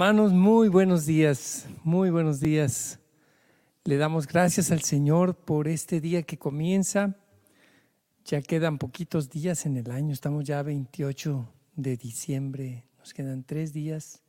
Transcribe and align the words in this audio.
Hermanos, 0.00 0.32
muy 0.32 0.68
buenos 0.68 1.04
días, 1.04 1.66
muy 1.84 2.08
buenos 2.08 2.40
días. 2.40 2.98
Le 3.84 3.98
damos 3.98 4.26
gracias 4.26 4.70
al 4.70 4.80
Señor 4.80 5.36
por 5.36 5.68
este 5.68 6.00
día 6.00 6.22
que 6.22 6.38
comienza. 6.38 7.18
Ya 8.24 8.40
quedan 8.40 8.78
poquitos 8.78 9.28
días 9.28 9.66
en 9.66 9.76
el 9.76 9.90
año, 9.90 10.14
estamos 10.14 10.44
ya 10.44 10.62
28 10.62 11.46
de 11.76 11.98
diciembre, 11.98 12.86
nos 12.98 13.12
quedan 13.12 13.44
tres 13.44 13.74
días 13.74 14.22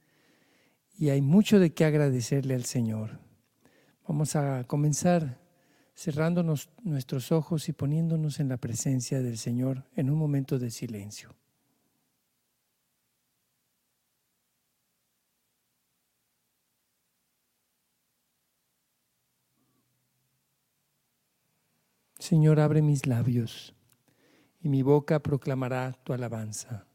y 0.97 1.07
hay 1.07 1.21
mucho 1.21 1.57
de 1.57 1.73
qué 1.73 1.85
agradecerle 1.85 2.53
al 2.53 2.65
Señor. 2.65 3.21
Vamos 4.05 4.35
a 4.35 4.65
comenzar 4.65 5.39
cerrándonos 5.95 6.67
nuestros 6.83 7.31
ojos 7.31 7.69
y 7.69 7.71
poniéndonos 7.71 8.41
en 8.41 8.49
la 8.49 8.57
presencia 8.57 9.21
del 9.21 9.37
Señor 9.37 9.85
en 9.95 10.09
un 10.09 10.19
momento 10.19 10.59
de 10.59 10.69
silencio. 10.69 11.33
Señor, 22.21 22.59
abre 22.59 22.83
mis 22.83 23.07
labios 23.07 23.73
y 24.61 24.69
mi 24.69 24.83
boca 24.83 25.23
proclamará 25.23 25.91
tu 26.03 26.13
alabanza. 26.13 26.85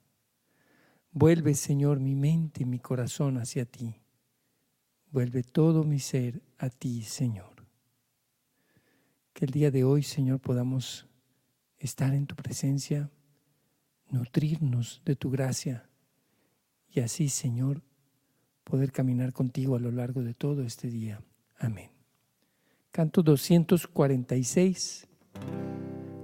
Vuelve, 1.11 1.55
Señor, 1.55 1.99
mi 1.99 2.15
mente 2.15 2.63
y 2.63 2.65
mi 2.65 2.79
corazón 2.79 3.37
hacia 3.37 3.65
ti. 3.65 3.97
Vuelve 5.11 5.43
todo 5.43 5.83
mi 5.83 5.99
ser 5.99 6.43
a 6.59 6.71
ti, 6.71 7.03
Señor. 7.03 7.67
Que 9.33 9.47
el 9.47 9.51
día 9.51 9.73
de 9.73 9.83
hoy, 9.83 10.05
Señor, 10.05 10.39
podamos 10.39 11.09
estar 11.77 12.15
en 12.15 12.29
tu 12.29 12.37
presencia, 12.37 13.11
nutrirnos 14.09 15.03
de 15.05 15.17
tu 15.17 15.29
gracia 15.29 15.91
y 16.89 17.01
así, 17.01 17.31
Señor, 17.31 17.83
poder 18.63 18.93
caminar 18.93 19.33
contigo 19.33 19.75
a 19.75 19.81
lo 19.81 19.91
largo 19.91 20.23
de 20.23 20.35
todo 20.35 20.63
este 20.63 20.89
día. 20.89 21.21
Amén. 21.59 21.91
Canto 22.93 23.25
246. 23.25 25.09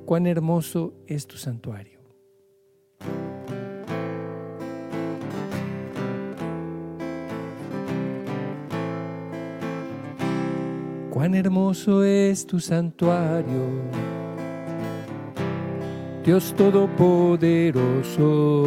Cuán 0.05 0.27
hermoso 0.27 0.94
es 1.06 1.27
tu 1.27 1.36
santuario. 1.36 2.00
Cuán 11.10 11.34
hermoso 11.34 12.05
es 12.05 12.46
tu 12.46 12.58
santuario, 12.58 13.83
Dios 16.24 16.55
Todopoderoso. 16.56 18.66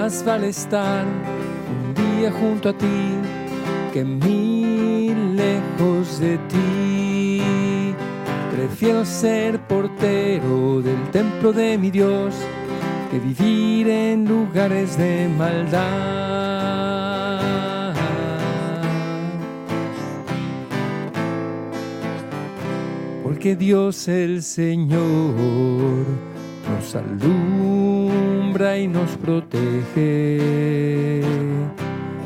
Más 0.03 0.19
vale 0.25 0.50
estar 0.50 1.06
un 1.06 1.94
día 1.96 2.30
junto 2.30 2.68
a 2.68 2.74
ti 2.78 3.16
que 3.94 4.03
mil 4.03 5.38
lejos 5.38 6.19
de 6.19 6.38
ti. 6.50 7.41
Prefiero 8.53 9.06
ser 9.06 9.62
portero 9.62 10.81
del 10.81 11.02
templo 11.12 11.53
de 11.53 11.78
mi 11.78 11.90
Dios 11.90 12.36
que 13.09 13.18
vivir 13.18 13.88
en 13.88 14.28
lugares 14.28 14.97
de 14.97 15.30
maldad. 15.38 15.84
Porque 23.24 23.56
Dios 23.56 24.09
el 24.09 24.44
Señor 24.44 25.00
nos 26.69 26.94
y 28.53 28.88
nos 28.88 29.18
protege. 29.18 30.40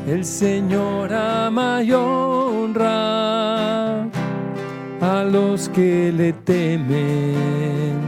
El 0.06 0.22
Señor 0.24 1.12
ama 1.12 1.82
y 1.82 1.92
honra 1.92 4.02
a 5.00 5.24
los 5.24 5.68
que 5.70 6.12
le 6.12 6.34
temen, 6.34 7.98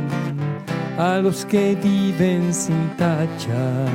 a 0.98 1.16
los 1.19 1.47
que 1.47 1.75
viven 1.82 2.53
sin 2.53 2.91
tacha. 2.98 3.86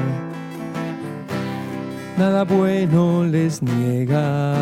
Nada 2.18 2.44
bueno 2.46 3.26
les 3.26 3.62
niega. 3.62 4.56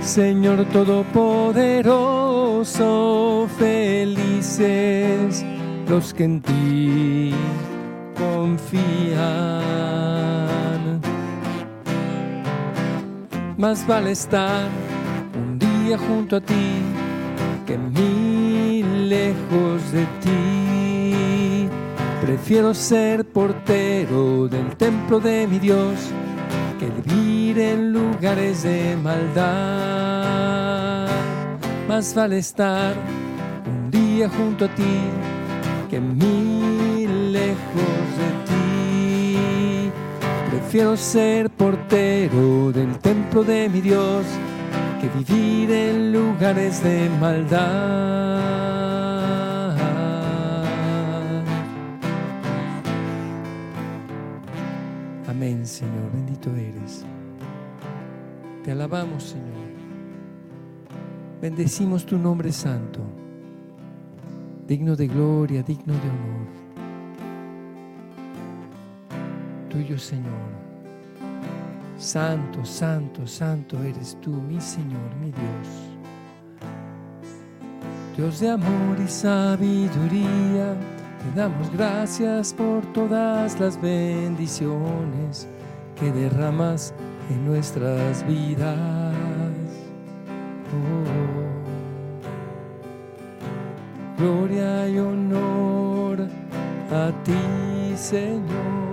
Señor 0.00 0.64
Todopoderoso, 0.72 3.46
felices 3.58 5.44
los 5.88 6.12
que 6.12 6.24
en 6.24 6.40
ti 6.40 7.32
confían. 8.46 9.16
Más 13.58 13.86
vale 13.86 14.12
estar 14.12 14.68
un 15.34 15.58
día 15.58 15.98
junto 15.98 16.36
a 16.36 16.40
ti 16.40 16.82
que 17.66 17.76
mil 17.76 19.08
lejos 19.08 19.92
de 19.92 20.04
ti. 20.22 21.68
Prefiero 22.24 22.74
ser 22.74 23.24
portero 23.24 24.46
del 24.48 24.76
templo 24.76 25.18
de 25.20 25.46
mi 25.46 25.58
Dios 25.58 25.94
que 26.78 26.86
vivir 27.00 27.58
en 27.58 27.92
lugares 27.92 28.62
de 28.62 28.96
maldad. 28.96 29.46
Más 31.88 32.14
vale 32.14 32.38
estar 32.38 32.94
un 33.66 33.90
día 33.90 34.28
junto 34.28 34.66
a 34.66 34.68
ti 34.68 35.00
que 35.90 36.00
mil 36.00 36.55
Prefiero 40.66 40.96
ser 40.96 41.48
portero 41.50 42.72
del 42.72 42.98
templo 42.98 43.44
de 43.44 43.68
mi 43.68 43.80
Dios 43.80 44.26
que 45.00 45.08
vivir 45.16 45.70
en 45.70 46.12
lugares 46.12 46.82
de 46.82 47.08
maldad. 47.20 48.40
Amén, 55.28 55.64
Señor, 55.64 56.10
bendito 56.12 56.50
eres. 56.56 57.04
Te 58.64 58.72
alabamos, 58.72 59.22
Señor. 59.22 59.70
Bendecimos 61.40 62.04
tu 62.04 62.18
nombre 62.18 62.50
santo. 62.50 62.98
digno 64.66 64.96
de 64.96 65.06
gloria, 65.06 65.62
digno 65.62 65.92
de 65.92 66.00
honor. 66.00 66.66
Tuyo, 69.68 69.96
Señor. 69.96 70.55
Santo, 71.98 72.64
santo, 72.64 73.26
santo 73.26 73.82
eres 73.82 74.16
tú, 74.20 74.30
mi 74.30 74.60
Señor, 74.60 75.14
mi 75.20 75.30
Dios. 75.30 75.68
Dios 78.16 78.40
de 78.40 78.50
amor 78.50 78.98
y 79.02 79.08
sabiduría, 79.08 80.74
te 81.22 81.40
damos 81.40 81.70
gracias 81.72 82.52
por 82.52 82.84
todas 82.92 83.58
las 83.60 83.80
bendiciones 83.80 85.48
que 85.98 86.12
derramas 86.12 86.94
en 87.30 87.46
nuestras 87.46 88.26
vidas. 88.26 89.14
Oh. 90.72 91.36
Gloria 94.18 94.88
y 94.88 94.98
honor 94.98 96.26
a 96.90 97.10
ti, 97.22 97.94
Señor, 97.96 98.85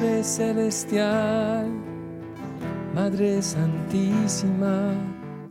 Padre 0.00 0.24
Celestial, 0.24 1.68
Madre 2.94 3.42
Santísima 3.42 4.94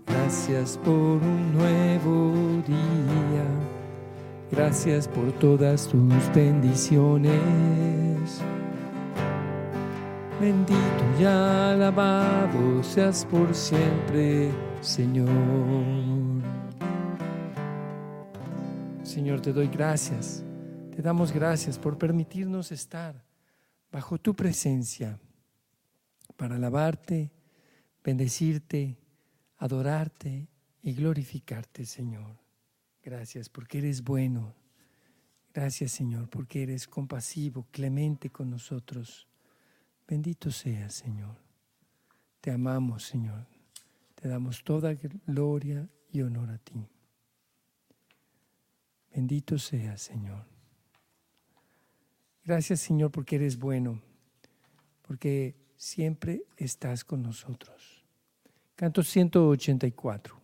Gracias 0.07 0.75
por 0.83 0.95
un 0.95 1.53
nuevo 1.53 2.33
día. 2.65 3.45
Gracias 4.51 5.07
por 5.07 5.31
todas 5.33 5.87
tus 5.87 6.33
bendiciones. 6.33 7.31
Bendito 10.41 11.03
y 11.19 11.25
alabado 11.25 12.81
seas 12.81 13.25
por 13.25 13.53
siempre, 13.53 14.49
Señor. 14.81 15.29
Señor, 19.03 19.41
te 19.41 19.53
doy 19.53 19.67
gracias. 19.67 20.43
Te 20.95 21.03
damos 21.03 21.31
gracias 21.31 21.77
por 21.77 21.99
permitirnos 21.99 22.71
estar 22.71 23.28
bajo 23.91 24.17
tu 24.17 24.35
presencia 24.35 25.19
para 26.35 26.55
alabarte, 26.55 27.31
bendecirte 28.03 28.97
adorarte 29.59 30.47
y 30.81 30.93
glorificarte, 30.93 31.85
Señor. 31.85 32.37
Gracias 33.03 33.49
porque 33.49 33.79
eres 33.79 34.03
bueno. 34.03 34.55
Gracias, 35.53 35.91
Señor, 35.91 36.29
porque 36.29 36.63
eres 36.63 36.87
compasivo, 36.87 37.67
clemente 37.71 38.29
con 38.29 38.49
nosotros. 38.49 39.27
Bendito 40.07 40.51
seas, 40.51 40.93
Señor. 40.93 41.35
Te 42.41 42.51
amamos, 42.51 43.03
Señor. 43.03 43.45
Te 44.15 44.27
damos 44.27 44.63
toda 44.63 44.93
gloria 45.27 45.87
y 46.11 46.21
honor 46.21 46.51
a 46.51 46.57
ti. 46.57 46.87
Bendito 49.13 49.57
seas, 49.57 50.01
Señor. 50.01 50.45
Gracias, 52.49 52.79
Señor, 52.79 53.11
porque 53.11 53.35
eres 53.35 53.59
bueno, 53.59 54.01
porque 55.03 55.53
siempre 55.77 56.41
estás 56.57 57.03
con 57.05 57.21
nosotros. 57.21 58.03
Canto 58.75 59.03
184. 59.03 60.35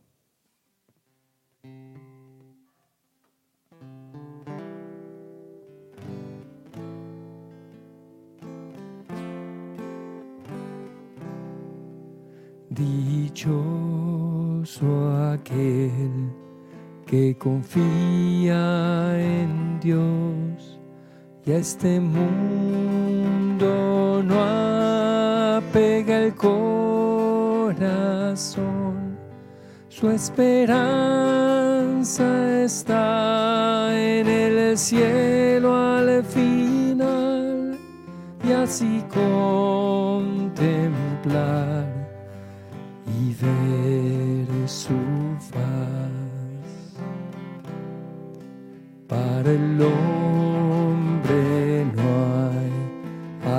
Dichoso 12.69 13.71
aquel 15.31 16.29
que 17.07 17.35
confía 17.39 19.19
en 19.19 19.79
Dios 19.79 20.74
y 21.45 21.51
este 21.51 21.99
mundo 21.99 23.67
no 24.23 24.43
apega 25.57 26.17
el 26.17 26.33
corazón 26.35 27.85
su 29.97 30.09
esperanza 30.09 31.45
está 32.63 33.97
en 33.97 34.27
el 34.27 34.77
cielo 34.77 35.73
al 35.73 36.21
final 36.25 37.77
y 38.45 38.51
así 38.51 39.01
contemplar 39.07 40.45
y 43.17 43.33
ver 43.41 44.67
su 44.67 44.97
faz. 45.39 46.11
Para 49.07 49.49
el 49.49 49.81
hombre 49.81 50.24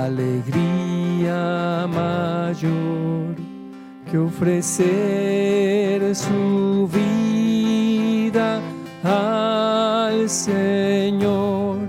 alegría 0.05 1.87
mayor 1.87 3.35
que 4.09 4.17
ofrecer 4.17 6.15
su 6.15 6.89
vida 6.93 8.61
al 9.03 10.29
Señor. 10.29 11.79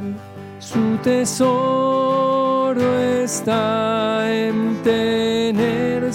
Su 0.58 0.96
tesoro 1.02 2.98
está 2.98 4.28
en 4.30 4.82
tener 4.82 6.12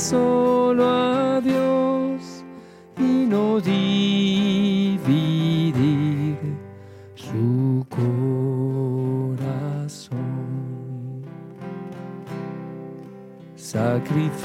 Sacrificio 14.03 14.43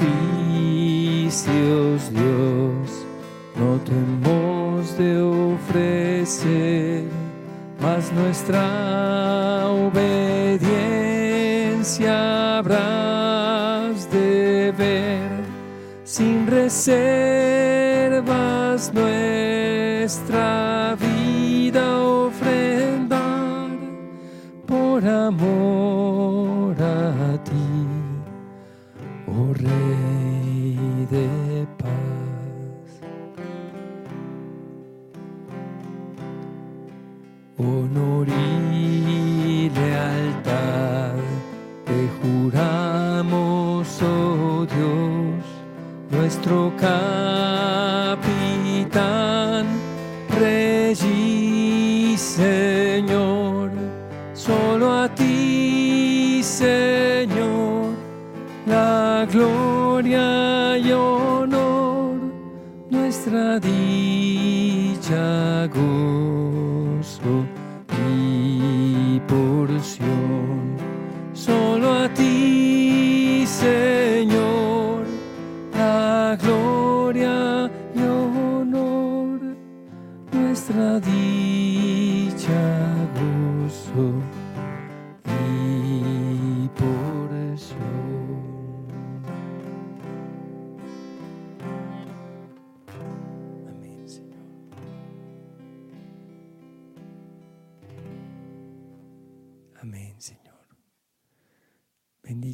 Dios, 2.11 3.05
no 3.57 3.77
tenemos 3.79 4.97
de 4.97 5.21
ofrecer, 5.21 7.03
mas 7.81 8.09
nuestra 8.13 9.67
obediencia 9.67 12.59
habrás 12.59 14.09
de 14.09 14.73
ver, 14.77 15.29
sin 16.05 16.47
reservas 16.47 17.03
nuestra 18.93 20.95
vida 20.95 22.01
ofrendar 22.01 23.71
por 24.65 25.05
amor 25.05 26.81
a 26.81 27.37
ti, 27.43 27.78
oh 29.39 29.88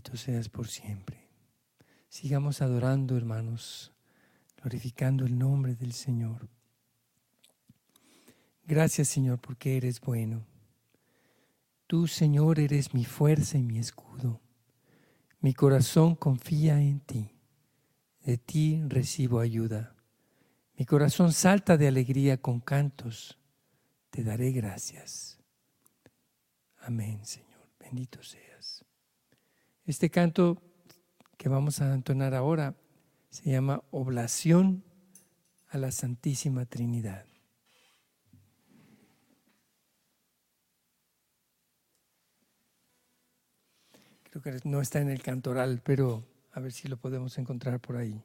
Bendito 0.05 0.23
seas 0.23 0.49
por 0.49 0.67
siempre. 0.67 1.17
Sigamos 2.09 2.61
adorando, 2.61 3.17
hermanos, 3.17 3.91
glorificando 4.61 5.25
el 5.25 5.35
nombre 5.35 5.73
del 5.73 5.93
Señor. 5.93 6.47
Gracias 8.65 9.07
Señor 9.07 9.39
porque 9.39 9.77
eres 9.77 9.99
bueno. 9.99 10.45
Tú 11.87 12.05
Señor 12.05 12.59
eres 12.59 12.93
mi 12.93 13.03
fuerza 13.03 13.57
y 13.57 13.63
mi 13.63 13.79
escudo. 13.79 14.39
Mi 15.39 15.55
corazón 15.55 16.13
confía 16.13 16.79
en 16.79 16.99
ti. 16.99 17.31
De 18.23 18.37
ti 18.37 18.83
recibo 18.87 19.39
ayuda. 19.39 19.95
Mi 20.77 20.85
corazón 20.85 21.33
salta 21.33 21.77
de 21.77 21.87
alegría 21.87 22.37
con 22.39 22.59
cantos. 22.59 23.39
Te 24.11 24.23
daré 24.23 24.51
gracias. 24.51 25.39
Amén, 26.77 27.25
Señor. 27.25 27.67
Bendito 27.79 28.21
seas. 28.21 28.84
Este 29.85 30.09
canto 30.09 30.57
que 31.37 31.47
vamos 31.47 31.79
a 31.79 31.93
entonar 31.93 32.33
ahora 32.33 32.73
se 33.29 33.51
llama 33.51 33.83
Oblación 33.91 34.83
a 35.67 35.77
la 35.77 35.91
Santísima 35.91 36.65
Trinidad. 36.65 37.25
Creo 44.23 44.41
que 44.41 44.59
no 44.67 44.81
está 44.81 45.01
en 45.01 45.09
el 45.09 45.21
cantoral, 45.21 45.81
pero 45.83 46.23
a 46.51 46.59
ver 46.59 46.71
si 46.71 46.87
lo 46.87 46.97
podemos 46.97 47.37
encontrar 47.37 47.79
por 47.79 47.97
ahí. 47.97 48.23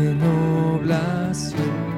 en 0.00 0.18
oblación. 0.22 1.92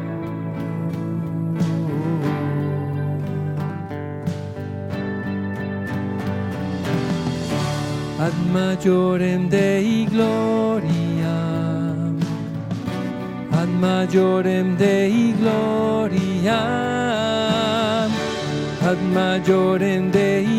ad 8.26 8.36
majorem 8.52 9.48
Dei 9.48 10.06
gloria, 10.12 11.38
ad 13.60 13.70
majorem 13.84 14.76
Dei 14.76 15.34
gloria, 15.40 16.60
ad 18.90 19.00
majorem 19.16 20.10
Dei 20.10 20.53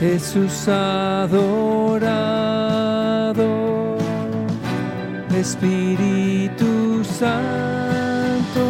Jesús 0.00 0.68
adorado, 0.68 1.98
Espíritu 5.38 7.02
Santo, 7.04 8.64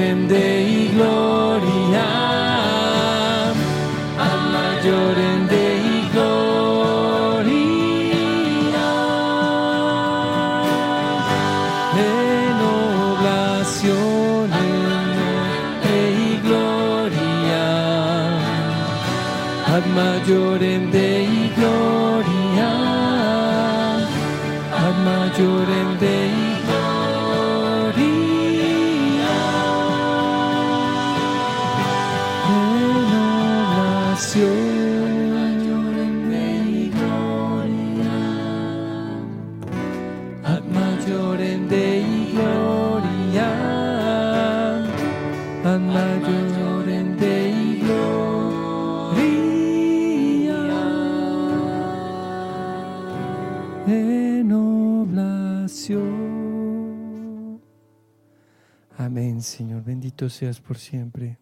Seas 60.28 60.60
por 60.60 60.78
siempre. 60.78 61.38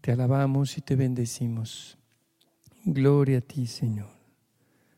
Te 0.00 0.12
alabamos 0.12 0.78
y 0.78 0.80
te 0.80 0.96
bendecimos. 0.96 1.98
Gloria 2.84 3.38
a 3.38 3.40
ti, 3.40 3.66
Señor. 3.66 4.10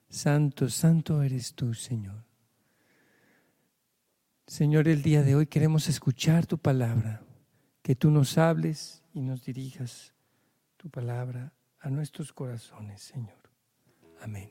Santo, 0.08 0.68
santo 0.68 1.22
eres 1.22 1.54
tú, 1.54 1.74
Señor. 1.74 2.24
Señor, 4.46 4.88
el 4.88 5.02
día 5.02 5.22
de 5.22 5.34
hoy 5.34 5.46
queremos 5.46 5.88
escuchar 5.88 6.46
tu 6.46 6.58
palabra, 6.58 7.22
que 7.82 7.94
tú 7.94 8.10
nos 8.10 8.38
hables 8.38 9.02
y 9.12 9.20
nos 9.20 9.44
dirijas 9.44 10.14
tu 10.76 10.88
palabra 10.88 11.52
a 11.80 11.90
nuestros 11.90 12.32
corazones, 12.32 13.02
Señor. 13.02 13.38
Amén. 14.22 14.50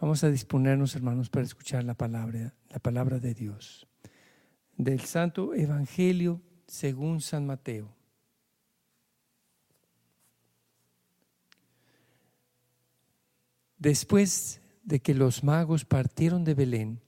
Vamos 0.00 0.22
a 0.22 0.30
disponernos, 0.30 0.94
hermanos, 0.94 1.28
para 1.30 1.44
escuchar 1.44 1.82
la 1.82 1.94
palabra, 1.94 2.54
la 2.70 2.78
palabra 2.78 3.18
de 3.18 3.34
Dios. 3.34 3.88
Del 4.76 5.00
Santo 5.00 5.54
Evangelio 5.54 6.40
según 6.68 7.20
San 7.20 7.46
Mateo. 7.46 7.92
Después 13.78 14.60
de 14.82 15.00
que 15.00 15.14
los 15.14 15.42
magos 15.42 15.84
partieron 15.84 16.44
de 16.44 16.54
Belén, 16.54 17.00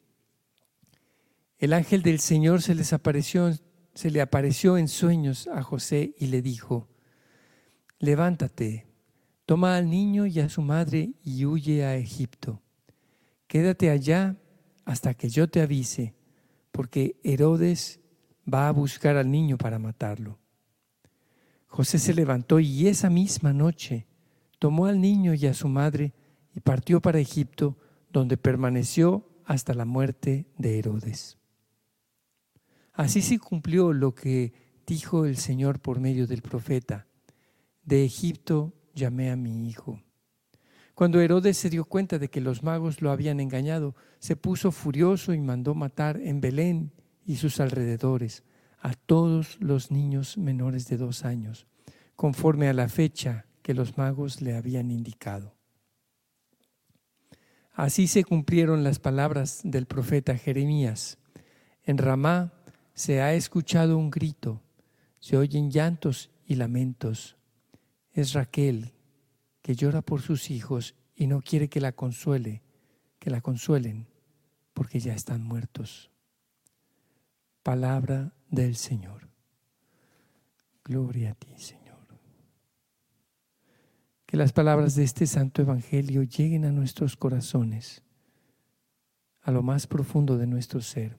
el 1.59 1.73
ángel 1.73 2.03
del 2.03 2.21
Señor 2.21 2.63
se 2.63 2.75
les 2.75 2.93
apareció, 2.93 3.51
se 3.95 4.11
le 4.11 4.21
apareció 4.21 4.79
en 4.79 4.89
sueños 4.89 5.47
a 5.49 5.63
José 5.63 6.15
y 6.19 6.27
le 6.27 6.43
dijo: 6.43 6.89
Levántate, 7.99 8.87
toma 9.45 9.77
al 9.77 9.91
niño 9.91 10.27
y 10.27 10.41
a 10.41 10.49
su 10.49 10.63
madre 10.63 11.13
y 11.23 11.45
huye 11.45 11.85
a 11.85 11.97
Egipto. 11.97 12.63
Quédate 13.47 13.91
allá 13.91 14.37
hasta 14.85 15.13
que 15.15 15.29
yo 15.29 15.51
te 15.51 15.61
avise, 15.61 16.15
porque 16.71 17.21
Herodes 17.25 18.01
va 18.53 18.69
a 18.69 18.73
buscar 18.73 19.17
al 19.17 19.31
niño 19.31 19.59
para 19.59 19.79
matarlo. 19.79 20.39
José 21.67 21.99
se 21.99 22.15
levantó 22.15 22.59
y 22.59 22.89
esa 22.89 23.11
misma 23.11 23.53
noche 23.53 24.07
tomó 24.59 24.87
al 24.87 25.01
niño 25.01 25.35
y 25.35 25.47
a 25.47 25.55
su 25.55 25.69
madre 25.69 26.13
y 26.55 26.61
partió 26.61 27.01
para 27.01 27.21
Egipto, 27.21 27.77
donde 28.13 28.37
permaneció 28.37 29.29
hasta 29.45 29.73
la 29.73 29.85
muerte 29.85 30.47
de 30.59 30.79
Herodes. 30.79 31.39
Así 32.93 33.23
se 33.23 33.39
cumplió 33.39 33.93
lo 33.93 34.15
que 34.15 34.53
dijo 34.87 35.25
el 35.25 35.37
Señor 35.37 35.81
por 35.81 36.01
medio 36.01 36.27
del 36.27 36.43
profeta. 36.43 37.07
De 37.85 38.05
Egipto 38.05 38.75
llamé 38.95 39.31
a 39.31 39.37
mi 39.37 39.69
hijo. 39.69 40.03
Cuando 40.95 41.21
Herodes 41.21 41.57
se 41.57 41.71
dio 41.71 41.85
cuenta 41.85 42.19
de 42.19 42.29
que 42.29 42.41
los 42.41 42.63
magos 42.63 43.01
lo 43.01 43.11
habían 43.11 43.41
engañado, 43.41 43.95
se 44.19 44.37
puso 44.37 44.73
furioso 44.73 45.33
y 45.33 45.41
mandó 45.41 45.75
matar 45.75 46.21
en 46.21 46.41
Belén 46.41 46.93
y 47.25 47.37
sus 47.37 47.61
alrededores 47.61 48.43
a 48.81 48.95
todos 48.95 49.61
los 49.61 49.91
niños 49.91 50.39
menores 50.39 50.89
de 50.89 50.97
dos 50.97 51.25
años, 51.25 51.67
conforme 52.17 52.69
a 52.69 52.73
la 52.73 52.89
fecha 52.89 53.47
que 53.63 53.75
los 53.75 53.99
magos 53.99 54.41
le 54.41 54.57
habían 54.57 54.91
indicado. 54.91 55.55
Así 57.73 58.09
se 58.09 58.25
cumplieron 58.25 58.85
las 58.85 58.99
palabras 58.99 59.61
del 59.65 59.87
profeta 59.87 60.37
Jeremías. 60.37 61.19
En 61.83 61.99
Ramá 61.99 62.53
se 62.95 63.23
ha 63.23 63.35
escuchado 63.35 63.97
un 63.97 64.11
grito, 64.11 64.63
se 65.19 65.37
oyen 65.37 65.71
llantos 65.71 66.31
y 66.47 66.57
lamentos. 66.57 67.37
Es 68.13 68.33
Raquel 68.33 68.93
que 69.63 69.75
llora 69.75 70.03
por 70.03 70.21
sus 70.21 70.51
hijos 70.51 70.95
y 71.15 71.27
no 71.27 71.43
quiere 71.43 71.69
que 71.69 71.81
la 71.81 71.93
consuele, 71.93 72.63
que 73.19 73.31
la 73.31 73.41
consuelen, 73.41 74.09
porque 74.75 75.01
ya 75.01 75.15
están 75.15 75.43
muertos. 75.43 76.10
Palabra 77.63 78.33
del 78.49 78.75
Señor. 78.75 79.29
Gloria 80.83 81.33
a 81.33 81.35
ti, 81.35 81.53
Señor. 81.59 81.99
Que 84.25 84.37
las 84.37 84.53
palabras 84.53 84.95
de 84.95 85.05
este 85.05 85.27
santo 85.27 85.61
Evangelio 85.61 86.23
lleguen 86.23 86.65
a 86.65 86.73
nuestros 86.73 87.17
corazones, 87.17 88.03
a 89.43 89.51
lo 89.51 89.63
más 89.63 89.87
profundo 89.87 90.39
de 90.39 90.47
nuestro 90.47 90.81
ser. 90.81 91.19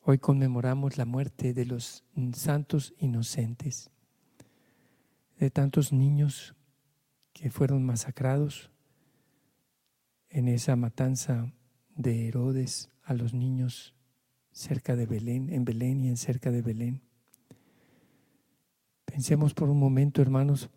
Hoy 0.00 0.18
conmemoramos 0.18 0.96
la 0.96 1.04
muerte 1.04 1.52
de 1.52 1.66
los 1.66 2.04
santos 2.32 2.94
inocentes, 2.98 3.90
de 5.36 5.50
tantos 5.50 5.92
niños 5.92 6.54
que 7.34 7.50
fueron 7.50 7.84
masacrados 7.84 8.70
en 10.30 10.48
esa 10.48 10.76
matanza 10.76 11.52
de 11.94 12.28
Herodes 12.28 12.90
a 13.02 13.14
los 13.14 13.34
niños 13.34 13.94
cerca 14.52 14.96
de 14.96 15.06
Belén, 15.06 15.52
en 15.52 15.64
Belén 15.64 16.04
y 16.04 16.08
en 16.08 16.16
cerca 16.16 16.50
de 16.50 16.62
Belén. 16.62 17.02
Pensemos 19.04 19.54
por 19.54 19.68
un 19.68 19.78
momento, 19.78 20.20
hermanos, 20.20 20.70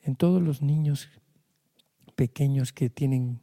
en 0.00 0.16
todos 0.16 0.42
los 0.42 0.62
niños 0.62 1.08
pequeños 2.14 2.72
que 2.72 2.90
tienen, 2.90 3.40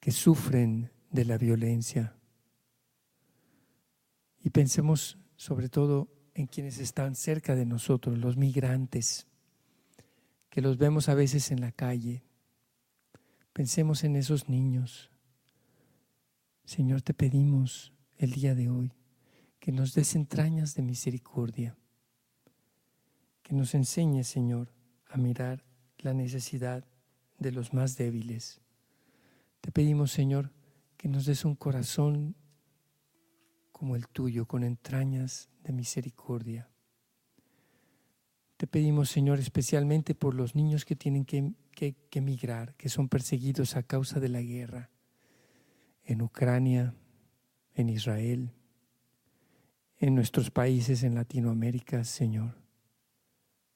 que 0.00 0.10
sufren 0.10 0.90
de 1.10 1.24
la 1.24 1.38
violencia. 1.38 2.16
Y 4.40 4.50
pensemos 4.50 5.18
sobre 5.36 5.68
todo 5.68 6.08
en 6.34 6.46
quienes 6.46 6.78
están 6.78 7.14
cerca 7.14 7.54
de 7.54 7.66
nosotros, 7.66 8.18
los 8.18 8.36
migrantes, 8.36 9.26
que 10.48 10.60
los 10.60 10.78
vemos 10.78 11.08
a 11.08 11.14
veces 11.14 11.50
en 11.50 11.60
la 11.60 11.72
calle. 11.72 12.24
Pensemos 13.52 14.04
en 14.04 14.16
esos 14.16 14.48
niños. 14.48 15.10
Señor, 16.64 17.02
te 17.02 17.14
pedimos 17.14 17.92
el 18.16 18.32
día 18.32 18.54
de 18.54 18.70
hoy 18.70 18.92
que 19.60 19.72
nos 19.72 19.94
des 19.94 20.14
entrañas 20.14 20.74
de 20.74 20.82
misericordia 20.82 21.76
que 23.42 23.54
nos 23.54 23.74
enseñe, 23.74 24.24
Señor, 24.24 24.72
a 25.10 25.18
mirar 25.18 25.62
la 25.98 26.14
necesidad 26.14 26.86
de 27.38 27.52
los 27.52 27.74
más 27.74 27.98
débiles. 27.98 28.62
Te 29.60 29.70
pedimos, 29.70 30.10
Señor, 30.10 30.50
que 30.96 31.06
nos 31.08 31.26
des 31.26 31.44
un 31.44 31.54
corazón 31.54 32.34
como 33.70 33.94
el 33.94 34.08
tuyo, 34.08 34.46
con 34.46 34.64
entrañas 34.64 35.50
de 35.64 35.72
misericordia. 35.72 36.71
Te 38.62 38.68
pedimos, 38.68 39.10
Señor, 39.10 39.40
especialmente 39.40 40.14
por 40.14 40.34
los 40.36 40.54
niños 40.54 40.84
que 40.84 40.94
tienen 40.94 41.24
que, 41.24 41.52
que, 41.72 41.96
que 42.08 42.20
emigrar, 42.20 42.76
que 42.76 42.88
son 42.88 43.08
perseguidos 43.08 43.74
a 43.74 43.82
causa 43.82 44.20
de 44.20 44.28
la 44.28 44.40
guerra 44.40 44.88
en 46.04 46.22
Ucrania, 46.22 46.94
en 47.74 47.88
Israel, 47.88 48.52
en 49.98 50.14
nuestros 50.14 50.52
países 50.52 51.02
en 51.02 51.16
Latinoamérica, 51.16 52.04
Señor. 52.04 52.54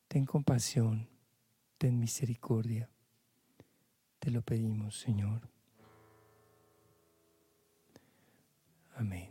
Ten 0.07 0.25
compasión, 0.25 1.09
ten 1.79 1.99
misericordia. 1.99 2.89
Te 4.21 4.31
lo 4.31 4.43
pedimos, 4.43 5.01
Señor. 5.01 5.51
Amén. 8.95 9.31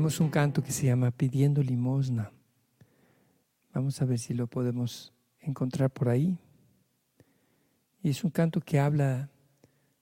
Tenemos 0.00 0.18
un 0.18 0.30
canto 0.30 0.62
que 0.62 0.72
se 0.72 0.86
llama 0.86 1.10
Pidiendo 1.10 1.62
limosna. 1.62 2.32
Vamos 3.74 4.00
a 4.00 4.06
ver 4.06 4.18
si 4.18 4.32
lo 4.32 4.46
podemos 4.46 5.12
encontrar 5.40 5.90
por 5.90 6.08
ahí. 6.08 6.38
Y 8.02 8.08
es 8.08 8.24
un 8.24 8.30
canto 8.30 8.62
que 8.62 8.80
habla 8.80 9.28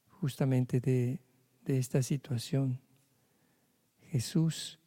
justamente 0.06 0.78
de, 0.78 1.20
de 1.64 1.78
esta 1.78 2.00
situación 2.04 2.80
Jesús 4.02 4.78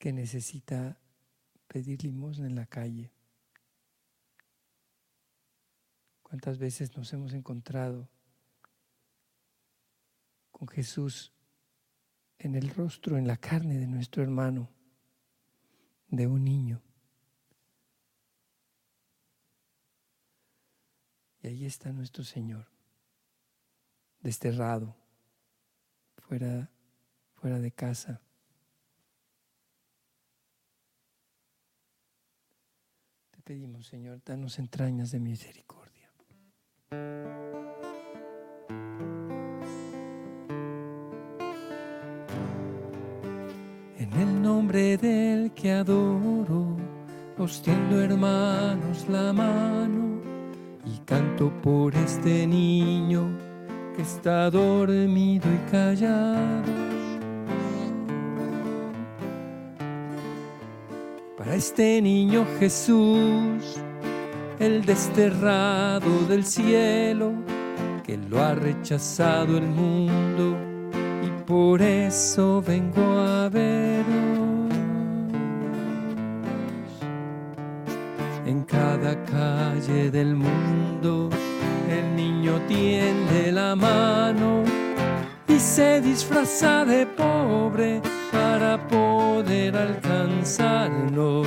que 0.00 0.12
necesita 0.12 0.98
pedir 1.68 2.02
limosna 2.02 2.48
en 2.48 2.56
la 2.56 2.66
calle. 2.66 3.12
¿Cuántas 6.24 6.58
veces 6.58 6.96
nos 6.96 7.12
hemos 7.12 7.34
encontrado 7.34 8.08
con 10.62 10.68
Jesús 10.68 11.32
en 12.38 12.54
el 12.54 12.70
rostro, 12.72 13.18
en 13.18 13.26
la 13.26 13.36
carne 13.36 13.78
de 13.78 13.88
nuestro 13.88 14.22
hermano, 14.22 14.70
de 16.06 16.28
un 16.28 16.44
niño? 16.44 16.80
Y 21.42 21.48
ahí 21.48 21.64
está 21.64 21.90
nuestro 21.90 22.22
Señor 22.22 22.68
desterrado, 24.20 24.94
fuera, 26.18 26.70
fuera 27.34 27.58
de 27.58 27.72
casa. 27.72 28.20
Te 33.32 33.42
pedimos, 33.42 33.88
Señor, 33.88 34.22
danos 34.24 34.60
entrañas 34.60 35.10
de 35.10 35.18
misericordia. 35.18 36.12
En 44.14 44.20
el 44.20 44.42
nombre 44.42 44.98
del 44.98 45.52
que 45.52 45.72
adoro, 45.72 46.76
os 47.38 47.62
tiendo 47.62 48.00
hermanos 48.00 49.06
la 49.08 49.32
mano 49.32 50.20
y 50.84 50.98
canto 51.06 51.50
por 51.62 51.94
este 51.94 52.46
niño 52.46 53.30
que 53.96 54.02
está 54.02 54.50
dormido 54.50 55.48
y 55.50 55.70
callado. 55.70 56.72
Para 61.38 61.54
este 61.54 62.02
niño 62.02 62.44
Jesús, 62.58 63.80
el 64.58 64.84
desterrado 64.84 66.26
del 66.28 66.44
cielo, 66.44 67.32
que 68.04 68.18
lo 68.18 68.42
ha 68.42 68.54
rechazado 68.54 69.56
el 69.56 69.66
mundo 69.66 70.56
y 71.24 71.44
por 71.44 71.80
eso 71.80 72.62
vengo 72.62 73.02
a 73.18 73.48
veros. 73.48 73.91
Del 79.92 80.34
mundo 80.34 81.28
el 81.90 82.16
niño 82.16 82.58
tiende 82.66 83.52
la 83.52 83.76
mano 83.76 84.62
y 85.46 85.58
se 85.58 86.00
disfraza 86.00 86.86
de 86.86 87.06
pobre 87.06 88.00
para 88.32 88.78
poder 88.88 89.76
alcanzarnos. 89.76 91.46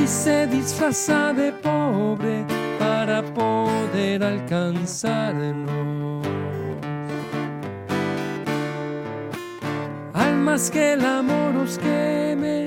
Y 0.00 0.06
se 0.06 0.46
disfraza 0.46 1.32
de 1.32 1.50
pobre 1.52 2.44
para 2.78 3.22
poder 3.22 4.22
alcanzarnos. 4.22 6.24
Almas 10.14 10.70
que 10.70 10.92
el 10.92 11.04
amor 11.04 11.56
os 11.64 11.76
queme 11.78 12.66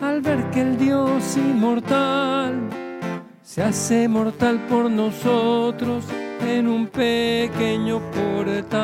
al 0.00 0.20
ver 0.20 0.50
que 0.50 0.62
el 0.62 0.76
Dios 0.76 1.36
inmortal 1.36 2.83
se 3.54 3.62
hace 3.62 4.08
mortal 4.08 4.58
por 4.68 4.90
nosotros 4.90 6.04
en 6.44 6.66
un 6.66 6.88
pequeño 6.88 8.00
portal. 8.10 8.74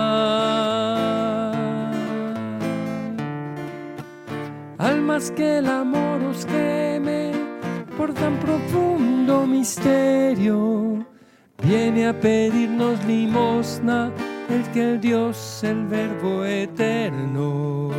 Almas 4.78 5.32
que 5.32 5.58
el 5.58 5.66
amor 5.66 6.22
os 6.22 6.46
queme 6.46 7.32
por 7.96 8.14
tan 8.14 8.38
profundo 8.38 9.44
misterio, 9.44 11.04
viene 11.64 12.06
a 12.06 12.12
pedirnos 12.12 13.04
limosna 13.06 14.12
el 14.48 14.62
que 14.70 14.82
el 14.92 15.00
Dios, 15.00 15.64
el 15.64 15.84
Verbo 15.88 16.44
eterno. 16.44 17.90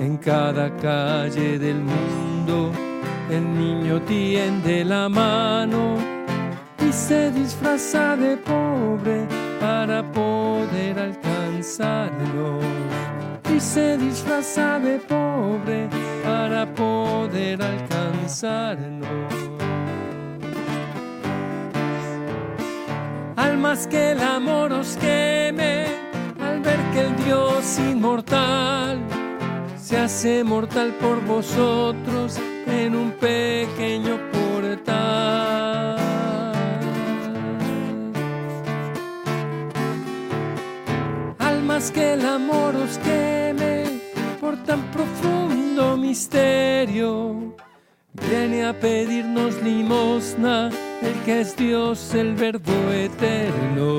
En 0.00 0.16
cada 0.16 0.74
calle 0.76 1.58
del 1.58 1.76
mundo 1.76 2.87
el 3.30 3.58
niño 3.58 4.00
tiende 4.02 4.84
la 4.84 5.08
mano 5.08 5.96
y 6.86 6.92
se 6.92 7.30
disfraza 7.30 8.16
de 8.16 8.36
pobre 8.38 9.26
para 9.60 10.02
poder 10.12 10.98
alcanzarlo. 10.98 12.58
Y 13.54 13.60
se 13.60 13.98
disfraza 13.98 14.78
de 14.78 14.98
pobre 14.98 15.88
para 16.24 16.66
poder 16.74 17.62
alcanzarnos. 17.62 19.08
Almas 23.36 23.86
que 23.86 24.12
el 24.12 24.20
amor 24.20 24.72
os 24.72 24.96
queme 24.96 25.86
al 26.40 26.60
ver 26.60 26.80
que 26.92 27.00
el 27.00 27.16
Dios 27.24 27.78
inmortal 27.78 29.00
se 29.76 29.98
hace 29.98 30.44
mortal 30.44 30.94
por 31.00 31.24
vosotros 31.24 32.38
en 32.88 32.96
un 32.96 33.10
pequeño 33.12 34.18
portal. 34.32 35.98
Almas 41.38 41.90
que 41.90 42.14
el 42.14 42.24
amor 42.24 42.74
os 42.76 42.96
queme 42.98 43.84
por 44.40 44.56
tan 44.64 44.80
profundo 44.96 45.98
misterio, 45.98 47.54
viene 48.26 48.64
a 48.64 48.72
pedirnos 48.72 49.62
limosna 49.62 50.70
el 51.02 51.14
que 51.24 51.42
es 51.42 51.56
Dios, 51.56 52.14
el 52.14 52.34
Verbo 52.34 52.78
eterno. 53.06 53.98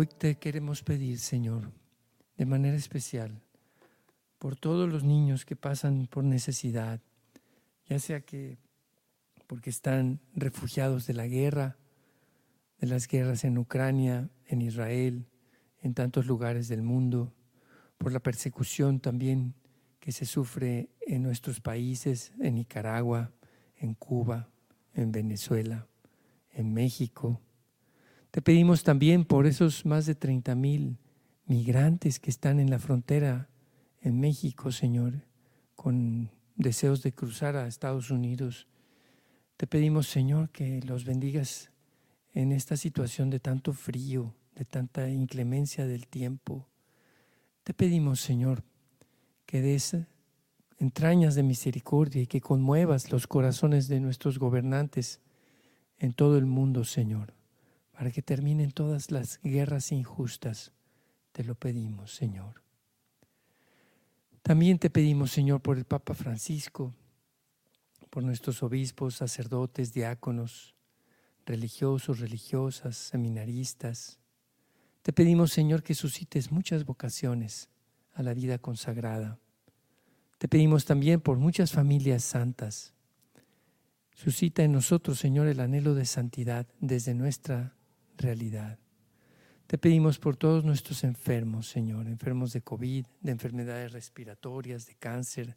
Hoy 0.00 0.06
te 0.06 0.36
queremos 0.36 0.84
pedir, 0.84 1.18
Señor, 1.18 1.72
de 2.36 2.46
manera 2.46 2.76
especial, 2.76 3.42
por 4.38 4.54
todos 4.54 4.88
los 4.88 5.02
niños 5.02 5.44
que 5.44 5.56
pasan 5.56 6.06
por 6.06 6.22
necesidad, 6.22 7.00
ya 7.84 7.98
sea 7.98 8.20
que 8.20 8.58
porque 9.48 9.70
están 9.70 10.20
refugiados 10.36 11.08
de 11.08 11.14
la 11.14 11.26
guerra, 11.26 11.78
de 12.78 12.86
las 12.86 13.08
guerras 13.08 13.42
en 13.42 13.58
Ucrania, 13.58 14.30
en 14.46 14.62
Israel, 14.62 15.26
en 15.82 15.94
tantos 15.94 16.26
lugares 16.26 16.68
del 16.68 16.82
mundo, 16.82 17.34
por 17.98 18.12
la 18.12 18.20
persecución 18.20 19.00
también 19.00 19.56
que 19.98 20.12
se 20.12 20.26
sufre 20.26 20.90
en 21.08 21.24
nuestros 21.24 21.60
países, 21.60 22.32
en 22.38 22.54
Nicaragua, 22.54 23.32
en 23.74 23.94
Cuba, 23.94 24.48
en 24.94 25.10
Venezuela, 25.10 25.88
en 26.52 26.72
México, 26.72 27.40
te 28.38 28.42
pedimos 28.42 28.84
también 28.84 29.24
por 29.24 29.48
esos 29.48 29.84
más 29.84 30.06
de 30.06 30.14
30 30.14 30.54
mil 30.54 30.96
migrantes 31.46 32.20
que 32.20 32.30
están 32.30 32.60
en 32.60 32.70
la 32.70 32.78
frontera 32.78 33.48
en 34.00 34.20
México, 34.20 34.70
Señor, 34.70 35.24
con 35.74 36.30
deseos 36.54 37.02
de 37.02 37.10
cruzar 37.10 37.56
a 37.56 37.66
Estados 37.66 38.12
Unidos. 38.12 38.68
Te 39.56 39.66
pedimos, 39.66 40.06
Señor, 40.06 40.50
que 40.50 40.80
los 40.82 41.04
bendigas 41.04 41.72
en 42.32 42.52
esta 42.52 42.76
situación 42.76 43.28
de 43.28 43.40
tanto 43.40 43.72
frío, 43.72 44.36
de 44.54 44.64
tanta 44.64 45.10
inclemencia 45.10 45.88
del 45.88 46.06
tiempo. 46.06 46.68
Te 47.64 47.74
pedimos, 47.74 48.20
Señor, 48.20 48.62
que 49.46 49.62
des 49.62 49.96
entrañas 50.78 51.34
de 51.34 51.42
misericordia 51.42 52.22
y 52.22 52.28
que 52.28 52.40
conmuevas 52.40 53.10
los 53.10 53.26
corazones 53.26 53.88
de 53.88 53.98
nuestros 53.98 54.38
gobernantes 54.38 55.20
en 55.98 56.12
todo 56.12 56.38
el 56.38 56.46
mundo, 56.46 56.84
Señor 56.84 57.36
para 57.98 58.12
que 58.12 58.22
terminen 58.22 58.70
todas 58.70 59.10
las 59.10 59.40
guerras 59.42 59.90
injustas. 59.90 60.70
Te 61.32 61.42
lo 61.42 61.56
pedimos, 61.56 62.14
Señor. 62.14 62.62
También 64.40 64.78
te 64.78 64.88
pedimos, 64.88 65.32
Señor, 65.32 65.60
por 65.62 65.78
el 65.78 65.84
Papa 65.84 66.14
Francisco, 66.14 66.94
por 68.08 68.22
nuestros 68.22 68.62
obispos, 68.62 69.16
sacerdotes, 69.16 69.92
diáconos, 69.92 70.76
religiosos, 71.44 72.20
religiosas, 72.20 72.96
seminaristas. 72.96 74.20
Te 75.02 75.12
pedimos, 75.12 75.50
Señor, 75.50 75.82
que 75.82 75.96
suscites 75.96 76.52
muchas 76.52 76.84
vocaciones 76.84 77.68
a 78.12 78.22
la 78.22 78.32
vida 78.32 78.58
consagrada. 78.58 79.40
Te 80.38 80.46
pedimos 80.46 80.84
también 80.84 81.20
por 81.20 81.38
muchas 81.38 81.72
familias 81.72 82.22
santas. 82.22 82.94
Suscita 84.14 84.62
en 84.62 84.70
nosotros, 84.70 85.18
Señor, 85.18 85.48
el 85.48 85.58
anhelo 85.58 85.96
de 85.96 86.06
santidad 86.06 86.68
desde 86.78 87.12
nuestra 87.14 87.74
realidad. 88.18 88.78
Te 89.66 89.76
pedimos 89.76 90.18
por 90.18 90.36
todos 90.36 90.64
nuestros 90.64 91.04
enfermos, 91.04 91.68
Señor, 91.68 92.06
enfermos 92.06 92.52
de 92.52 92.62
COVID, 92.62 93.04
de 93.20 93.30
enfermedades 93.30 93.92
respiratorias, 93.92 94.86
de 94.86 94.94
cáncer, 94.94 95.56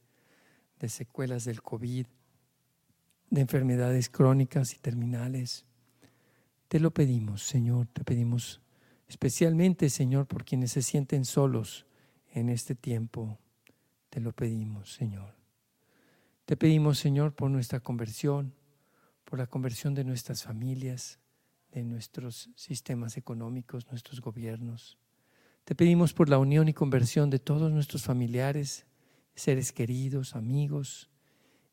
de 0.80 0.90
secuelas 0.90 1.46
del 1.46 1.62
COVID, 1.62 2.06
de 3.30 3.42
enfermedades 3.42 4.10
crónicas 4.10 4.74
y 4.74 4.80
terminales. 4.80 5.66
Te 6.68 6.82
lo 6.82 6.92
pedimos, 6.92 7.44
Señor, 7.44 7.88
te 7.88 8.04
pedimos 8.04 8.62
especialmente, 9.08 9.90
Señor, 9.90 10.28
por 10.28 10.44
quienes 10.44 10.74
se 10.74 10.82
sienten 10.82 11.24
solos 11.24 11.86
en 12.34 12.50
este 12.50 12.76
tiempo. 12.76 13.40
Te 14.10 14.20
lo 14.20 14.34
pedimos, 14.34 14.94
Señor. 14.94 15.36
Te 16.44 16.58
pedimos, 16.58 17.00
Señor, 17.00 17.34
por 17.34 17.50
nuestra 17.50 17.80
conversión, 17.80 18.54
por 19.24 19.40
la 19.40 19.48
conversión 19.48 19.94
de 19.94 20.04
nuestras 20.04 20.44
familias, 20.44 21.21
de 21.72 21.84
nuestros 21.84 22.50
sistemas 22.56 23.18
económicos, 23.18 23.88
nuestros 23.90 24.22
gobiernos. 24.22 24.98
Te 25.64 25.76
pedimos 25.76 26.14
por 26.14 26.30
la 26.30 26.38
unión 26.38 26.68
y 26.68 26.74
conversión 26.74 27.30
de 27.30 27.40
todos 27.40 27.72
nuestros 27.72 28.04
familiares, 28.04 28.86
seres 29.36 29.72
queridos, 29.72 30.36
amigos, 30.36 31.10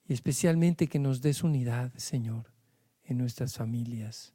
y 0.07 0.13
especialmente 0.13 0.87
que 0.87 0.99
nos 0.99 1.21
des 1.21 1.43
unidad, 1.43 1.93
Señor, 1.97 2.53
en 3.05 3.19
nuestras 3.19 3.57
familias. 3.57 4.35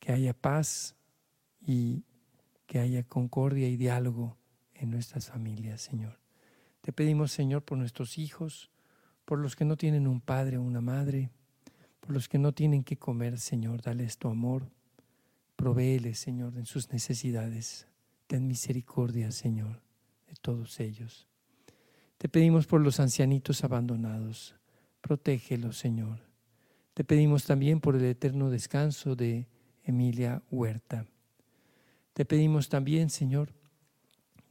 Que 0.00 0.12
haya 0.12 0.34
paz 0.34 0.96
y 1.60 2.04
que 2.66 2.78
haya 2.78 3.04
concordia 3.04 3.68
y 3.68 3.76
diálogo 3.76 4.36
en 4.74 4.90
nuestras 4.90 5.28
familias, 5.28 5.80
Señor. 5.80 6.18
Te 6.80 6.92
pedimos, 6.92 7.32
Señor, 7.32 7.62
por 7.62 7.78
nuestros 7.78 8.18
hijos, 8.18 8.70
por 9.24 9.38
los 9.38 9.56
que 9.56 9.64
no 9.64 9.76
tienen 9.76 10.06
un 10.06 10.20
padre 10.20 10.58
o 10.58 10.62
una 10.62 10.80
madre, 10.80 11.30
por 12.04 12.12
los 12.12 12.28
que 12.28 12.38
no 12.38 12.52
tienen 12.52 12.84
que 12.84 12.98
comer, 12.98 13.38
Señor, 13.38 13.80
dales 13.80 14.18
tu 14.18 14.28
amor. 14.28 14.68
Provéeles, 15.56 16.18
Señor, 16.18 16.54
en 16.58 16.66
sus 16.66 16.92
necesidades. 16.92 17.86
Ten 18.26 18.46
misericordia, 18.46 19.30
Señor, 19.30 19.80
de 20.26 20.34
todos 20.42 20.80
ellos. 20.80 21.26
Te 22.18 22.28
pedimos 22.28 22.66
por 22.66 22.82
los 22.82 23.00
ancianitos 23.00 23.64
abandonados. 23.64 24.54
Protégelos, 25.00 25.78
Señor. 25.78 26.20
Te 26.92 27.04
pedimos 27.04 27.44
también 27.44 27.80
por 27.80 27.96
el 27.96 28.04
eterno 28.04 28.50
descanso 28.50 29.16
de 29.16 29.48
Emilia 29.82 30.42
Huerta. 30.50 31.06
Te 32.12 32.26
pedimos 32.26 32.68
también, 32.68 33.08
Señor, 33.08 33.54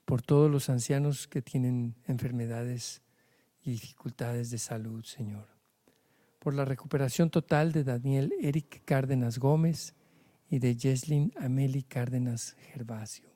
por 0.06 0.24
todos 0.24 0.50
los 0.50 0.70
ancianos 0.70 1.28
que 1.28 1.44
tienen 1.44 1.94
enfermedades 2.08 3.04
y 3.62 3.74
dificultades 3.74 4.50
de 4.50 4.58
salud, 4.58 5.04
Señor. 5.04 5.53
Por 6.44 6.56
la 6.56 6.66
recuperación 6.66 7.30
total 7.30 7.72
de 7.72 7.86
Daniel 7.86 8.34
Eric 8.42 8.82
Cárdenas 8.84 9.40
Gómez 9.40 9.96
y 10.50 10.60
de 10.60 10.76
Jesslyn 10.76 11.32
Amelie 11.38 11.84
Cárdenas 11.84 12.58
Gervasio. 12.74 13.30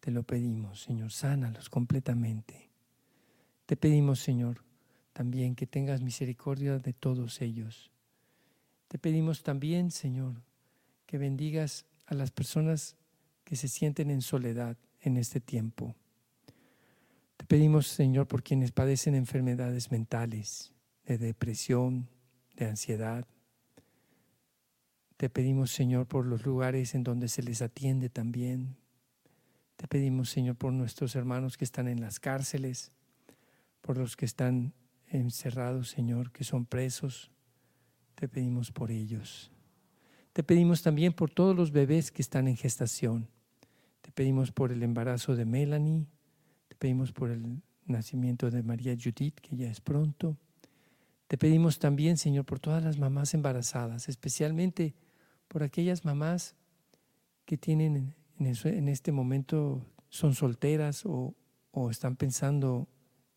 Te 0.00 0.10
lo 0.10 0.24
pedimos, 0.24 0.82
Señor, 0.82 1.12
sánalos 1.12 1.70
completamente. 1.70 2.70
Te 3.66 3.76
pedimos, 3.76 4.18
Señor, 4.18 4.64
también 5.12 5.54
que 5.54 5.68
tengas 5.68 6.02
misericordia 6.02 6.80
de 6.80 6.92
todos 6.92 7.40
ellos. 7.40 7.92
Te 8.88 8.98
pedimos 8.98 9.44
también, 9.44 9.92
Señor, 9.92 10.42
que 11.06 11.18
bendigas 11.18 11.86
a 12.06 12.16
las 12.16 12.32
personas 12.32 12.96
que 13.44 13.54
se 13.54 13.68
sienten 13.68 14.10
en 14.10 14.22
soledad 14.22 14.76
en 15.02 15.18
este 15.18 15.38
tiempo. 15.38 15.94
Te 17.36 17.46
pedimos, 17.46 17.86
Señor, 17.86 18.26
por 18.26 18.42
quienes 18.42 18.72
padecen 18.72 19.14
enfermedades 19.14 19.92
mentales, 19.92 20.72
de 21.08 21.16
depresión, 21.16 22.06
de 22.54 22.66
ansiedad. 22.66 23.26
Te 25.16 25.30
pedimos, 25.30 25.70
Señor, 25.70 26.06
por 26.06 26.26
los 26.26 26.44
lugares 26.44 26.94
en 26.94 27.02
donde 27.02 27.28
se 27.28 27.42
les 27.42 27.62
atiende 27.62 28.10
también. 28.10 28.76
Te 29.76 29.88
pedimos, 29.88 30.28
Señor, 30.28 30.56
por 30.56 30.72
nuestros 30.72 31.16
hermanos 31.16 31.56
que 31.56 31.64
están 31.64 31.88
en 31.88 32.02
las 32.02 32.20
cárceles, 32.20 32.92
por 33.80 33.96
los 33.96 34.16
que 34.16 34.26
están 34.26 34.74
encerrados, 35.06 35.88
Señor, 35.88 36.30
que 36.30 36.44
son 36.44 36.66
presos. 36.66 37.30
Te 38.14 38.28
pedimos 38.28 38.70
por 38.70 38.90
ellos. 38.90 39.50
Te 40.34 40.42
pedimos 40.42 40.82
también 40.82 41.14
por 41.14 41.30
todos 41.30 41.56
los 41.56 41.72
bebés 41.72 42.12
que 42.12 42.20
están 42.20 42.48
en 42.48 42.56
gestación. 42.56 43.28
Te 44.02 44.12
pedimos 44.12 44.52
por 44.52 44.72
el 44.72 44.82
embarazo 44.82 45.34
de 45.34 45.46
Melanie, 45.46 46.06
te 46.68 46.76
pedimos 46.76 47.12
por 47.12 47.30
el 47.30 47.62
nacimiento 47.86 48.50
de 48.50 48.62
María 48.62 48.94
Judith, 48.94 49.40
que 49.40 49.56
ya 49.56 49.70
es 49.70 49.80
pronto. 49.80 50.36
Te 51.28 51.36
pedimos 51.36 51.78
también, 51.78 52.16
Señor, 52.16 52.46
por 52.46 52.58
todas 52.58 52.82
las 52.82 52.98
mamás 52.98 53.34
embarazadas, 53.34 54.08
especialmente 54.08 54.94
por 55.46 55.62
aquellas 55.62 56.06
mamás 56.06 56.56
que 57.44 57.58
tienen 57.58 58.14
en, 58.38 58.88
este 58.88 59.12
momento, 59.12 59.84
son 60.08 60.34
solteras 60.34 61.04
o, 61.04 61.34
o 61.70 61.90
están 61.90 62.16
pensando 62.16 62.88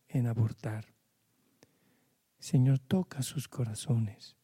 en 0.08 0.28
abortar. 0.28 0.86
Señor, 2.40 2.80
toca 2.80 3.24
sus 3.24 3.50
corazones. 3.50 4.38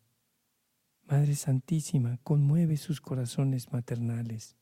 Madre 1.05 1.35
Santísima, 1.35 2.19
conmueve 2.23 2.75
sus 2.75 2.99
corazones 2.99 3.71
maternales 3.71 4.57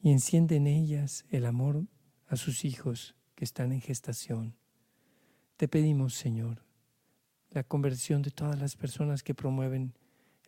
y 0.00 0.10
enciende 0.10 0.56
en 0.56 0.66
ellas 0.66 1.24
el 1.30 1.46
amor 1.46 1.86
a 2.26 2.34
sus 2.34 2.64
hijos 2.64 3.14
que 3.36 3.44
están 3.44 3.70
en 3.70 3.80
gestación. 3.80 4.56
Te 5.56 5.68
pedimos, 5.68 6.14
Señor, 6.14 6.65
la 7.50 7.62
conversión 7.62 8.22
de 8.22 8.30
todas 8.30 8.58
las 8.58 8.76
personas 8.76 9.22
que 9.22 9.34
promueven 9.34 9.94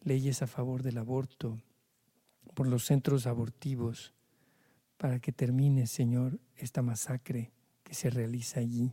leyes 0.02 0.42
a 0.42 0.46
favor 0.46 0.82
del 0.82 0.98
aborto, 0.98 1.58
por 2.54 2.66
los 2.66 2.84
centros 2.84 3.26
abortivos, 3.26 4.14
para 4.96 5.20
que 5.20 5.32
termine, 5.32 5.86
Señor, 5.86 6.38
esta 6.56 6.82
masacre 6.82 7.52
que 7.84 7.94
se 7.94 8.10
realiza 8.10 8.60
allí 8.60 8.92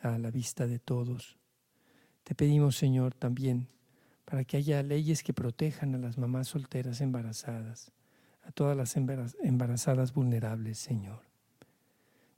a 0.00 0.18
la 0.18 0.30
vista 0.30 0.66
de 0.66 0.78
todos. 0.78 1.38
Te 2.24 2.34
pedimos, 2.34 2.76
Señor, 2.76 3.14
también 3.14 3.68
para 4.24 4.44
que 4.44 4.56
haya 4.58 4.82
leyes 4.82 5.22
que 5.22 5.32
protejan 5.32 5.94
a 5.94 5.98
las 5.98 6.18
mamás 6.18 6.48
solteras 6.48 7.00
embarazadas 7.00 7.92
a 8.48 8.50
todas 8.50 8.74
las 8.74 8.96
embarazadas 8.96 10.14
vulnerables, 10.14 10.78
Señor. 10.78 11.27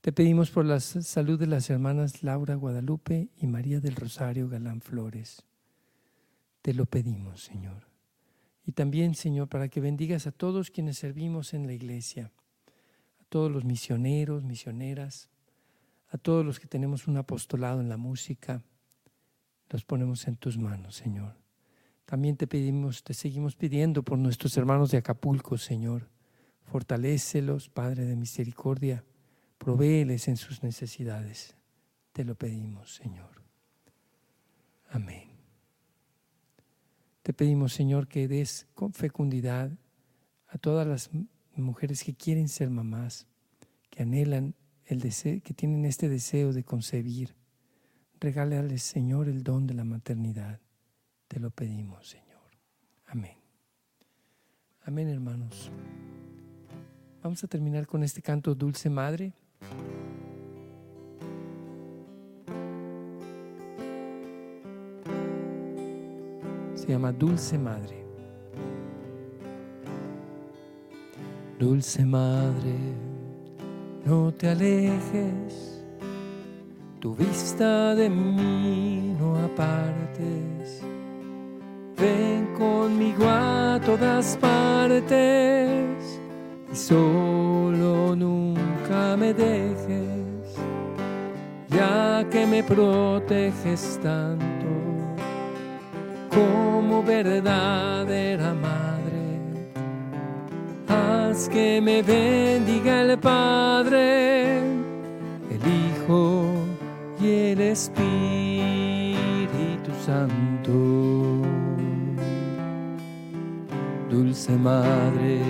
Te 0.01 0.13
pedimos 0.13 0.51
por 0.51 0.65
la 0.65 0.81
salud 0.81 1.39
de 1.39 1.47
las 1.47 1.69
hermanas 1.69 2.23
Laura 2.23 2.55
Guadalupe 2.55 3.29
y 3.37 3.47
María 3.47 3.81
del 3.81 3.97
Rosario 3.97 4.49
Galán 4.49 4.81
Flores. 4.81 5.43
Te 6.63 6.73
lo 6.73 6.87
pedimos, 6.87 7.43
Señor. 7.43 7.87
Y 8.65 8.73
también, 8.73 9.15
Señor, 9.15 9.49
para 9.51 9.69
que 9.69 9.83
bendigas 9.83 10.27
a 10.27 10.33
todos 10.33 10.71
quienes 10.71 10.97
servimos 10.97 11.53
en 11.53 11.67
la 11.67 11.75
iglesia, 11.75 12.33
a 13.19 13.25
todos 13.25 13.53
los 13.53 13.67
misioneros, 13.67 14.43
misioneras, 14.43 15.29
a 16.09 16.17
todos 16.17 16.47
los 16.47 16.59
que 16.59 16.67
tenemos 16.67 17.07
un 17.07 17.19
apostolado 17.19 17.83
en 17.83 17.91
la 17.91 17.99
música, 17.99 18.63
los 19.69 19.85
ponemos 19.85 20.27
en 20.27 20.37
tus 20.37 20.57
manos, 20.57 20.97
Señor. 20.97 21.37
También 22.07 22.39
te 22.39 22.47
pedimos, 22.47 23.05
te 23.05 23.13
seguimos 23.13 23.55
pidiendo 23.55 24.03
por 24.03 24.17
nuestros 24.17 24.57
hermanos 24.57 24.93
de 24.93 24.97
Acapulco, 24.97 25.59
Señor. 25.59 26.09
Fortalécelos, 26.63 27.69
Padre 27.69 28.07
de 28.07 28.17
misericordia. 28.17 29.05
Provéeles 29.61 30.27
en 30.27 30.39
sus 30.39 30.63
necesidades. 30.63 31.55
Te 32.15 32.25
lo 32.25 32.35
pedimos, 32.35 32.95
Señor. 32.95 33.43
Amén. 34.89 35.29
Te 37.23 37.35
pedimos, 37.35 37.75
Señor, 37.75 38.09
que 38.09 38.27
des 38.27 38.67
con 38.75 38.95
fecundidad 38.95 39.71
a 40.49 40.57
todas 40.57 40.87
las 40.87 41.11
mujeres 41.55 42.03
que 42.03 42.15
quieren 42.15 42.49
ser 42.49 42.71
mamás, 42.71 43.27
que 43.91 44.03
anhelan 44.03 44.55
el 44.87 45.01
deseo, 45.01 45.43
que 45.43 45.53
tienen 45.53 45.85
este 45.85 46.09
deseo 46.09 46.55
de 46.55 46.65
concebir. 46.65 47.35
Regálales, 48.19 48.83
Señor, 48.83 49.29
el 49.29 49.43
don 49.43 49.67
de 49.67 49.75
la 49.75 49.85
maternidad. 49.85 50.59
Te 51.29 51.39
lo 51.39 51.51
pedimos, 51.51 52.09
Señor. 52.09 52.49
Amén. 53.05 53.37
Amén, 54.85 55.09
hermanos. 55.09 55.71
Vamos 57.23 57.45
a 57.45 57.47
terminar 57.47 57.87
con 57.87 58.03
este 58.03 58.23
canto 58.23 58.55
Dulce 58.55 58.89
Madre. 58.89 59.35
Se 66.75 66.87
llama 66.89 67.13
Dulce 67.13 67.59
Madre. 67.59 68.05
Dulce 71.59 72.05
Madre, 72.05 72.75
no 74.07 74.33
te 74.33 74.49
alejes, 74.49 75.85
tu 77.01 77.15
vista 77.15 77.95
de 77.95 78.09
mí 78.09 79.15
no 79.19 79.37
apartes 79.37 80.83
Ven 82.01 82.55
conmigo 82.57 83.25
a 83.29 83.79
todas 83.85 84.39
partes 84.39 85.11
y 86.73 86.75
solo 86.75 88.17
nunca 88.17 88.60
dejes, 89.35 90.57
ya 91.69 92.25
que 92.31 92.47
me 92.47 92.63
proteges 92.63 93.99
tanto 94.03 94.67
como 96.31 97.03
verdadera 97.03 98.55
madre. 98.55 99.41
Haz 100.89 101.49
que 101.49 101.81
me 101.81 102.03
bendiga 102.03 103.03
el 103.03 103.19
Padre, 103.19 104.59
el 104.59 105.63
Hijo 105.81 106.45
y 107.21 107.53
el 107.53 107.61
Espíritu 107.61 108.11
Santo. 110.05 110.73
Dulce 114.11 114.53
Madre, 114.57 115.41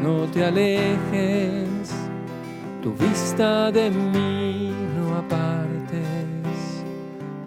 no 0.00 0.26
te 0.32 0.44
alejes, 0.44 1.63
tu 2.84 2.92
vista 2.92 3.72
de 3.72 3.90
mí 3.90 4.70
no 4.94 5.16
apartes. 5.16 6.84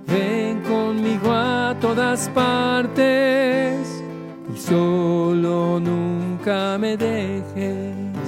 Ven 0.08 0.62
conmigo 0.62 1.32
a 1.32 1.76
todas 1.80 2.28
partes 2.30 4.04
y 4.52 4.58
solo 4.58 5.80
nunca 5.80 6.80
me 6.80 6.98
dejes, 6.98 8.28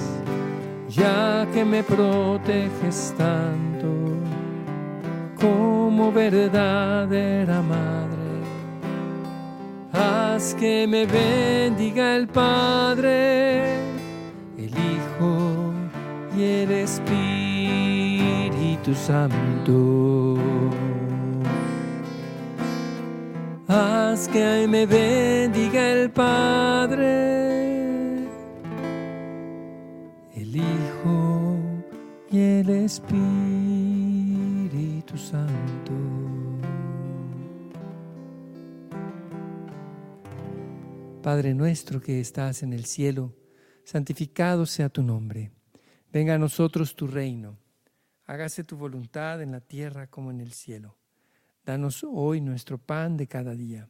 ya 0.88 1.48
que 1.52 1.64
me 1.64 1.82
proteges 1.82 3.12
tanto 3.18 3.88
como 5.40 6.12
verdadera 6.12 7.60
madre 7.60 8.20
haz 9.92 10.54
que 10.54 10.86
me 10.86 11.06
bendiga 11.06 12.16
el 12.16 12.28
Padre, 12.28 13.69
Espíritu 16.82 18.40
Santo. 18.94 20.36
Haz 23.68 24.28
que 24.28 24.66
me 24.66 24.86
bendiga 24.86 25.92
el 25.92 26.10
Padre, 26.10 27.04
el 30.34 30.56
Hijo 30.56 31.58
y 32.30 32.38
el 32.40 32.70
Espíritu 32.70 33.18
Santo. 35.16 35.92
Padre 41.22 41.54
nuestro 41.54 42.00
que 42.00 42.20
estás 42.20 42.62
en 42.62 42.72
el 42.72 42.86
cielo, 42.86 43.34
santificado 43.84 44.64
sea 44.64 44.88
tu 44.88 45.02
nombre. 45.02 45.59
Venga 46.12 46.34
a 46.34 46.38
nosotros 46.38 46.96
tu 46.96 47.06
reino. 47.06 47.56
Hágase 48.26 48.64
tu 48.64 48.76
voluntad 48.76 49.42
en 49.42 49.52
la 49.52 49.60
tierra 49.60 50.08
como 50.08 50.30
en 50.30 50.40
el 50.40 50.52
cielo. 50.52 50.96
Danos 51.64 52.04
hoy 52.04 52.40
nuestro 52.40 52.78
pan 52.78 53.16
de 53.16 53.28
cada 53.28 53.54
día. 53.54 53.88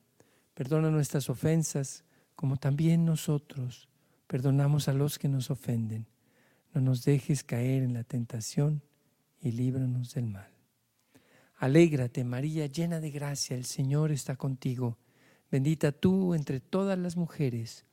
Perdona 0.53 0.91
nuestras 0.91 1.31
ofensas, 1.31 2.05
como 2.35 2.57
también 2.57 3.05
nosotros 3.05 3.89
perdonamos 4.27 4.87
a 4.87 4.93
los 4.93 5.19
que 5.19 5.29
nos 5.29 5.51
ofenden. 5.51 6.07
No 6.73 6.81
nos 6.81 7.05
dejes 7.05 7.43
caer 7.43 7.83
en 7.83 7.95
la 7.95 8.05
tentación 8.05 8.83
y 9.41 9.51
líbranos 9.51 10.15
del 10.15 10.27
mal. 10.27 10.51
Alégrate, 11.57 12.23
María, 12.23 12.67
llena 12.67 13.01
de 13.01 13.11
gracia, 13.11 13.57
el 13.57 13.65
Señor 13.65 14.13
está 14.13 14.37
contigo. 14.37 14.99
Bendita 15.51 15.91
tú 15.91 16.35
entre 16.35 16.61
todas 16.61 16.99
las 16.99 17.17
mujeres, 17.17 17.85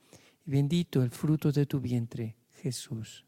y 0.46 0.50
bendito 0.52 1.02
el 1.02 1.10
fruto 1.10 1.50
de 1.50 1.66
tu 1.66 1.80
vientre, 1.80 2.36
Jesús. 2.62 3.27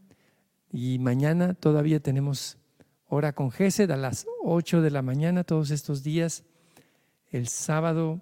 y 0.71 0.99
mañana 0.99 1.53
todavía 1.53 1.99
tenemos 1.99 2.57
hora 3.07 3.33
con 3.33 3.51
Gesed 3.51 3.91
a 3.91 3.97
las 3.97 4.25
8 4.41 4.81
de 4.81 4.89
la 4.89 5.01
mañana 5.01 5.43
todos 5.43 5.69
estos 5.69 6.01
días. 6.01 6.43
El 7.29 7.49
sábado 7.49 8.21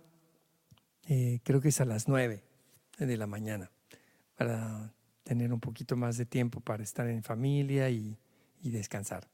eh, 1.07 1.39
creo 1.43 1.61
que 1.61 1.69
es 1.69 1.79
a 1.79 1.85
las 1.85 2.07
9 2.07 2.43
de 2.97 3.17
la 3.17 3.27
mañana 3.27 3.69
para 4.35 4.93
tener 5.23 5.53
un 5.53 5.59
poquito 5.59 5.95
más 5.95 6.17
de 6.17 6.25
tiempo 6.25 6.59
para 6.59 6.81
estar 6.81 7.07
en 7.07 7.21
familia 7.21 7.89
y, 7.91 8.17
y 8.61 8.71
descansar. 8.71 9.29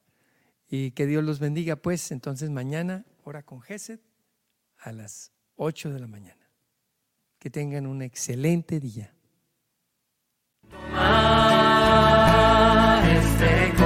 Y 0.69 0.91
que 0.91 1.05
Dios 1.05 1.23
los 1.23 1.39
bendiga, 1.39 1.77
pues 1.77 2.11
entonces 2.11 2.49
mañana 2.49 3.05
hora 3.23 3.43
con 3.43 3.61
Gesed 3.61 3.99
a 4.77 4.91
las 4.91 5.31
8 5.55 5.93
de 5.93 5.99
la 6.01 6.07
mañana. 6.07 6.49
Que 7.39 7.49
tengan 7.49 7.87
un 7.87 8.01
excelente 8.01 8.81
día. 8.81 9.14
misericordia. 13.45 13.84